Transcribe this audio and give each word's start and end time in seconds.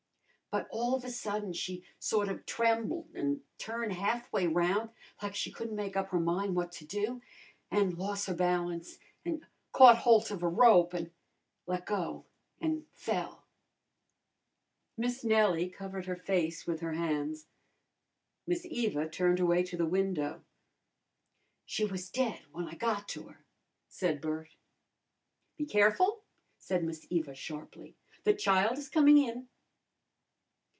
But 0.51 0.67
all 0.69 0.93
of 0.95 1.05
a 1.05 1.09
sudden 1.09 1.53
she 1.53 1.81
sort 1.97 2.27
of 2.27 2.45
trem'led 2.45 3.15
an' 3.15 3.39
turned 3.57 3.93
ha'f 3.93 4.29
way 4.33 4.47
roun' 4.47 4.89
like 5.23 5.33
she 5.33 5.49
couldn't 5.49 5.77
make 5.77 5.95
up 5.95 6.09
her 6.09 6.19
min' 6.19 6.53
what 6.53 6.73
to 6.73 6.85
do, 6.85 7.21
an' 7.71 7.91
los' 7.91 8.25
her 8.25 8.33
balance, 8.33 8.99
an' 9.23 9.47
caught 9.71 9.99
holt 9.99 10.29
of 10.29 10.43
a 10.43 10.49
rope 10.49 10.93
an' 10.93 11.09
let 11.67 11.85
go 11.85 12.25
an' 12.59 12.85
fell." 12.91 13.45
Miss 14.97 15.23
Nellie 15.23 15.69
covered 15.69 16.05
her 16.05 16.17
face 16.17 16.67
with 16.67 16.81
her 16.81 16.95
hands. 16.95 17.47
Miss 18.45 18.65
Eva 18.65 19.07
turned 19.07 19.39
away 19.39 19.63
to 19.63 19.77
the 19.77 19.85
window. 19.85 20.43
"She 21.65 21.85
was 21.85 22.09
dead 22.09 22.41
w'en 22.49 22.67
I 22.67 22.75
got 22.75 23.07
to 23.07 23.29
her," 23.29 23.45
said 23.87 24.19
Bert. 24.19 24.53
"Be 25.55 25.65
careful!" 25.65 26.23
said 26.57 26.83
Miss 26.83 27.07
Eva 27.09 27.35
sharply. 27.35 27.95
"The 28.25 28.33
child 28.33 28.77
is 28.77 28.89
coming 28.89 29.17
in." 29.17 29.47